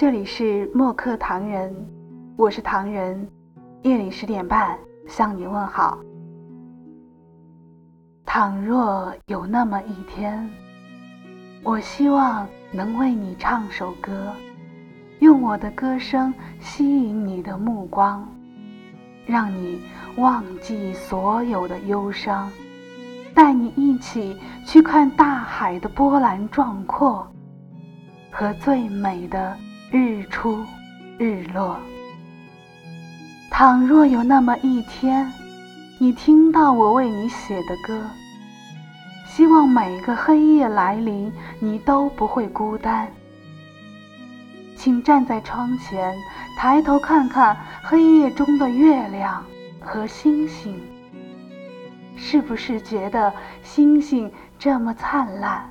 [0.00, 1.74] 这里是墨客唐人，
[2.36, 3.28] 我是唐人，
[3.82, 4.78] 夜里十点半
[5.08, 5.98] 向你问好。
[8.24, 10.48] 倘若有那么一天，
[11.64, 14.32] 我希望能为你唱首歌，
[15.18, 18.24] 用我的歌声吸引你的目光，
[19.26, 19.80] 让你
[20.16, 22.48] 忘记所有的忧伤，
[23.34, 27.26] 带你一起去看大海的波澜壮阔
[28.30, 29.56] 和最美的。
[29.90, 30.66] 日出，
[31.16, 31.78] 日落。
[33.50, 35.32] 倘若有那么一天，
[35.98, 38.02] 你听到我为你写的歌，
[39.26, 43.08] 希望每个黑夜来临，你都不会孤单。
[44.76, 46.14] 请站在窗前，
[46.58, 49.42] 抬头看看黑夜中的月亮
[49.80, 50.78] 和星星，
[52.14, 53.32] 是不是觉得
[53.62, 55.70] 星星这么灿烂？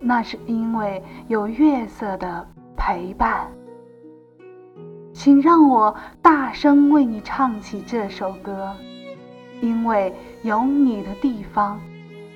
[0.00, 2.48] 那是因为有月色的。
[2.76, 3.50] 陪伴，
[5.12, 8.74] 请让我大声为你唱起这首歌，
[9.60, 11.80] 因为有你的地方，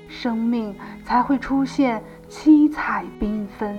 [0.09, 3.79] 生命才会出现七彩缤纷。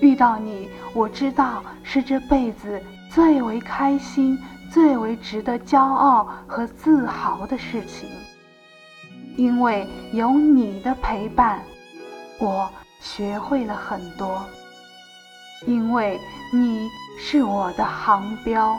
[0.00, 4.38] 遇到你，我知道是这辈子最为开心、
[4.70, 8.08] 最为值得骄傲和自豪的事情。
[9.36, 11.62] 因为有你的陪伴，
[12.38, 12.68] 我
[13.00, 14.44] 学会了很多。
[15.66, 16.18] 因为
[16.52, 18.78] 你是我的航标，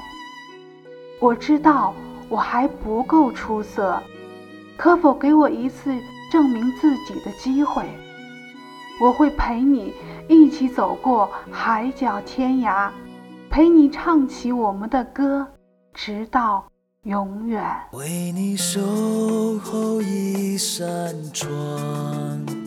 [1.19, 1.93] 我知道
[2.29, 4.01] 我还不够出色，
[4.77, 5.93] 可否给我一次
[6.31, 7.83] 证明自己的机会？
[9.01, 9.93] 我会陪你
[10.27, 12.89] 一起走过海角天涯，
[13.49, 15.47] 陪你唱起我们的歌，
[15.93, 16.65] 直到
[17.03, 17.63] 永远。
[17.91, 18.79] 为你守
[19.59, 22.58] 候一扇窗。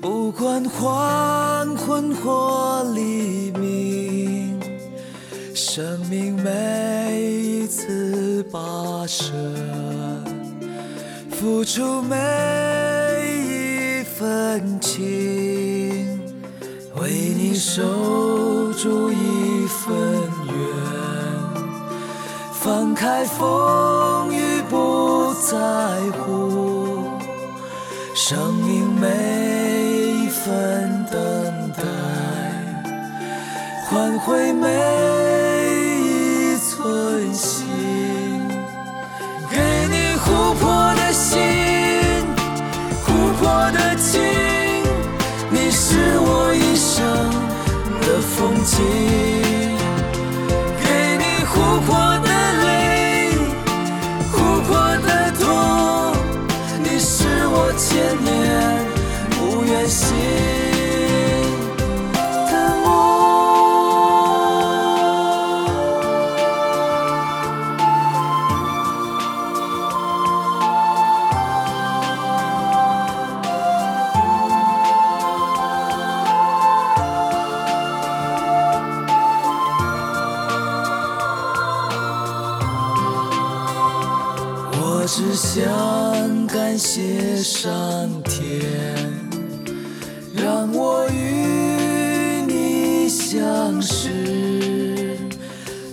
[0.00, 4.60] 不管黄昏或黎明，
[5.52, 9.32] 生命每一次跋涉，
[11.32, 12.14] 付出每
[13.48, 16.20] 一份情，
[17.00, 17.82] 为你守
[18.74, 19.96] 住一份
[20.46, 20.56] 缘，
[22.52, 25.56] 放开风雨不在
[26.20, 27.08] 乎，
[28.14, 29.57] 生命每。
[33.90, 34.68] 换回每
[36.04, 37.66] 一寸心，
[39.50, 39.56] 给
[39.88, 41.40] 你湖泊的心，
[43.02, 44.20] 湖泊的情，
[45.50, 47.02] 你是我一生
[48.02, 48.76] 的风景，
[50.82, 52.28] 给你湖泊的
[52.66, 53.32] 泪，
[54.30, 56.12] 湖泊的痛，
[56.82, 58.28] 你是我千年。
[59.30, 60.47] 不愿醒。
[85.00, 87.70] 我只想感谢上
[88.24, 88.60] 天，
[90.34, 95.16] 让我与你相识，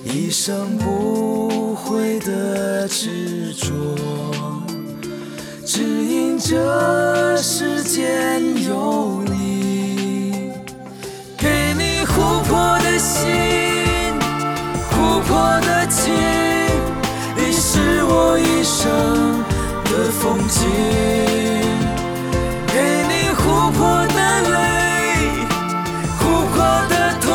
[0.04, 3.70] 一生不悔的执着，
[5.64, 8.34] 只因这世界
[20.45, 20.61] 的风景，
[22.67, 22.73] 给
[23.07, 24.17] 你琥珀的
[24.51, 24.56] 泪，
[26.19, 26.22] 琥
[26.53, 26.56] 珀
[26.88, 27.25] 的痛，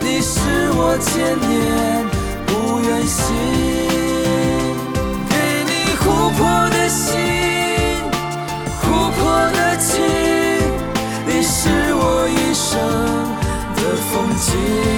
[0.00, 0.38] 你是
[0.74, 1.48] 我千年
[2.46, 2.50] 不
[2.80, 3.16] 愿醒。
[5.28, 5.32] 给
[5.66, 6.02] 你琥
[6.36, 6.38] 珀
[6.70, 7.16] 的心，
[8.82, 9.18] 琥珀
[9.52, 10.02] 的情，
[11.26, 12.74] 你是我一生
[13.76, 14.97] 的风景。